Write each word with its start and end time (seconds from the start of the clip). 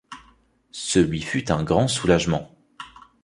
Ce 0.71 0.97
lui 0.97 1.21
fut 1.21 1.51
un 1.51 1.61
grand 1.63 1.87
soulagement. 1.87 2.51